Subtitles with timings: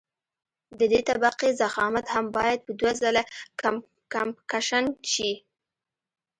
[0.79, 3.23] د دې طبقې ضخامت هم باید په دوه ځله
[4.13, 5.31] کمپکشن شي